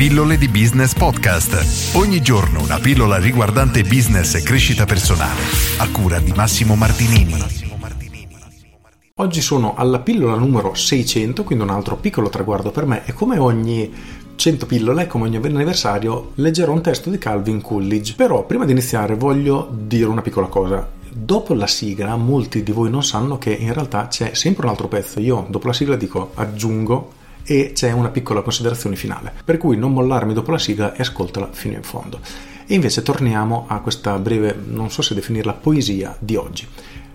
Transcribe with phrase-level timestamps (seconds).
[0.00, 1.94] Pillole di Business Podcast.
[1.94, 5.42] Ogni giorno una pillola riguardante business e crescita personale.
[5.76, 7.34] A cura di Massimo Martinini.
[9.16, 13.36] Oggi sono alla pillola numero 600, quindi un altro piccolo traguardo per me e come
[13.36, 13.92] ogni
[14.36, 18.14] 100 pillole, come ogni anniversario, leggerò un testo di Calvin Coolidge.
[18.14, 20.88] Però prima di iniziare voglio dire una piccola cosa.
[21.10, 24.88] Dopo la sigla, molti di voi non sanno che in realtà c'è sempre un altro
[24.88, 25.20] pezzo.
[25.20, 27.18] Io dopo la sigla dico aggiungo
[27.50, 29.32] e c'è una piccola considerazione finale.
[29.44, 32.20] Per cui non mollarmi dopo la sigla e ascoltala fino in fondo.
[32.64, 36.64] E invece torniamo a questa breve, non so se definirla poesia di oggi.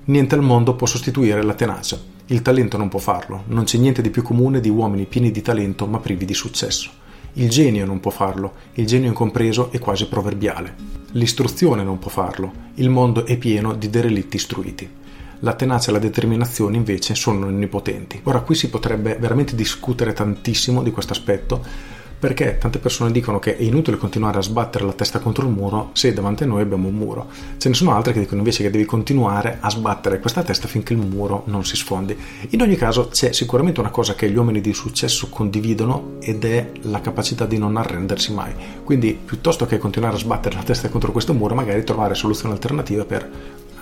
[0.04, 1.98] Niente al mondo può sostituire la tenacia.
[2.26, 3.44] Il talento non può farlo.
[3.48, 6.90] Non c'è niente di più comune di uomini pieni di talento ma privi di successo.
[7.36, 10.76] Il genio non può farlo, il genio incompreso è quasi proverbiale.
[11.12, 14.90] L'istruzione non può farlo, il mondo è pieno di derelitti istruiti.
[15.40, 18.22] La tenacia e la determinazione invece sono onnipotenti.
[18.24, 21.62] Ora qui si potrebbe veramente discutere tantissimo di questo aspetto
[22.18, 25.90] perché tante persone dicono che è inutile continuare a sbattere la testa contro il muro
[25.94, 27.28] se davanti a noi abbiamo un muro.
[27.58, 30.94] Ce ne sono altre che dicono invece che devi continuare a sbattere questa testa finché
[30.94, 32.18] il muro non si sfondi.
[32.50, 36.72] In ogni caso c'è sicuramente una cosa che gli uomini di successo condividono ed è
[36.84, 38.54] la capacità di non arrendersi mai.
[38.84, 43.06] Quindi piuttosto che continuare a sbattere la testa contro questo muro, magari trovare soluzioni alternative
[43.06, 43.30] per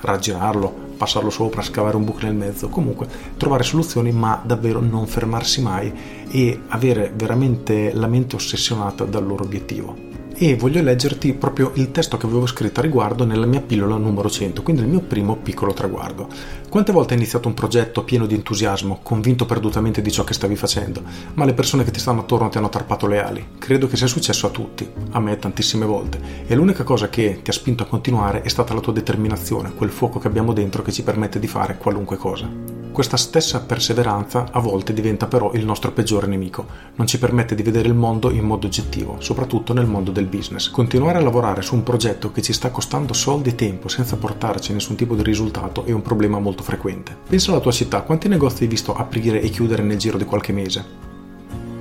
[0.01, 5.61] raggirarlo, passarlo sopra, scavare un buco nel mezzo, comunque trovare soluzioni ma davvero non fermarsi
[5.61, 5.91] mai
[6.29, 12.17] e avere veramente la mente ossessionata dal loro obiettivo e voglio leggerti proprio il testo
[12.17, 15.73] che avevo scritto a riguardo nella mia pillola numero 100, quindi il mio primo piccolo
[15.73, 16.27] traguardo.
[16.69, 20.55] Quante volte hai iniziato un progetto pieno di entusiasmo, convinto perdutamente di ciò che stavi
[20.55, 21.03] facendo,
[21.35, 23.47] ma le persone che ti stanno attorno ti hanno tarpato le ali?
[23.57, 27.49] Credo che sia successo a tutti, a me tantissime volte, e l'unica cosa che ti
[27.49, 30.91] ha spinto a continuare è stata la tua determinazione, quel fuoco che abbiamo dentro che
[30.91, 32.72] ci permette di fare qualunque cosa.
[32.93, 37.63] Questa stessa perseveranza a volte diventa però il nostro peggiore nemico, non ci permette di
[37.63, 40.69] vedere il mondo in modo oggettivo, soprattutto nel mondo del business.
[40.69, 44.73] Continuare a lavorare su un progetto che ci sta costando soldi e tempo senza portarci
[44.73, 47.17] nessun tipo di risultato è un problema molto frequente.
[47.27, 50.53] Pensa alla tua città, quanti negozi hai visto aprire e chiudere nel giro di qualche
[50.53, 51.12] mese?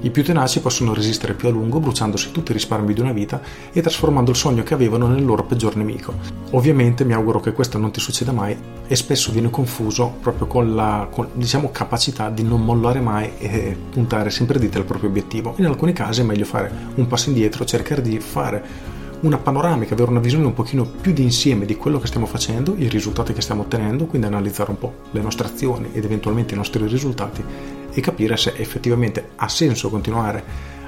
[0.04, 3.40] I più tenaci possono resistere più a lungo bruciandosi tutti i risparmi di una vita
[3.72, 6.12] e trasformando il sogno che avevano nel loro peggior nemico.
[6.50, 10.74] Ovviamente mi auguro che questo non ti succeda mai e spesso viene confuso proprio con
[10.74, 15.54] la con, diciamo, capacità di non mollare mai e puntare sempre dite al proprio obiettivo.
[15.58, 18.90] In alcuni casi è meglio fare un passo indietro, cercare di fare
[19.22, 22.88] una panoramica, avere una visione un pochino più d'insieme di quello che stiamo facendo, i
[22.88, 26.84] risultati che stiamo ottenendo, quindi analizzare un po' le nostre azioni ed eventualmente i nostri
[26.86, 27.44] risultati
[27.92, 30.42] e capire se effettivamente ha senso continuare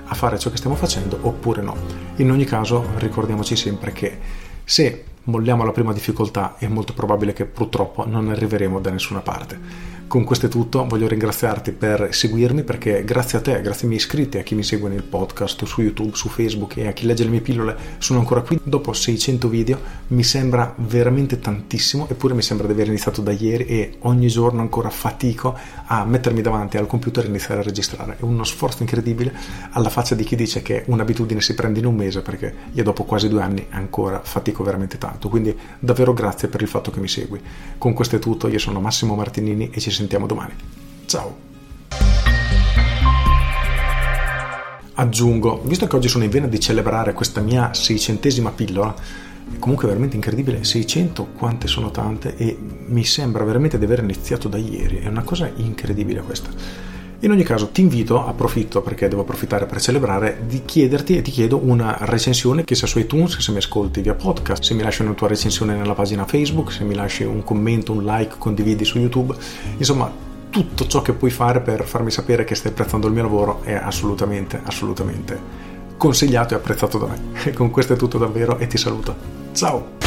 [0.07, 1.77] a fare ciò che stiamo facendo oppure no.
[2.17, 4.19] In ogni caso ricordiamoci sempre che
[4.65, 9.93] se molliamo la prima difficoltà è molto probabile che purtroppo non arriveremo da nessuna parte.
[10.07, 13.99] Con questo è tutto, voglio ringraziarti per seguirmi perché grazie a te, grazie ai miei
[13.99, 17.25] iscritti, a chi mi segue nel podcast, su YouTube, su Facebook e a chi legge
[17.25, 18.61] le mie pillole, sono ancora qui.
[18.63, 23.65] Dopo 600 video mi sembra veramente tantissimo, eppure mi sembra di aver iniziato da ieri
[23.67, 25.57] e ogni giorno ancora fatico
[25.87, 28.17] a mettermi davanti al computer e iniziare a registrare.
[28.19, 29.33] È uno sforzo incredibile
[29.71, 33.05] alla faccia di chi dice che un'abitudine si prende in un mese perché io dopo
[33.05, 35.29] quasi due anni ancora fatico veramente tanto.
[35.29, 37.41] Quindi davvero grazie per il fatto che mi segui.
[37.79, 40.53] Con questo è tutto, io sono Massimo Martinini e ci sentiamo domani.
[41.07, 41.43] Ciao!
[44.97, 48.95] Aggiungo, visto che oggi sono in vena di celebrare questa mia seicentesima pillola,
[49.53, 52.57] è comunque veramente incredibile, 600 quante sono tante e
[52.87, 56.94] mi sembra veramente di aver iniziato da ieri, è una cosa incredibile questa.
[57.25, 61.31] In ogni caso ti invito, approfitto perché devo approfittare per celebrare, di chiederti e ti
[61.31, 65.01] chiedo una recensione che sia su iTunes, se mi ascolti via podcast, se mi lasci
[65.01, 68.99] una tua recensione nella pagina Facebook, se mi lasci un commento, un like, condividi su
[68.99, 69.35] YouTube,
[69.79, 70.13] insomma
[70.51, 73.73] tutto ciò che puoi fare per farmi sapere che stai apprezzando il mio lavoro è
[73.73, 75.41] assolutamente, assolutamente
[75.97, 77.43] consigliato e apprezzato da me.
[77.43, 79.17] E con questo è tutto davvero e ti saluto.
[79.55, 80.04] Ciao!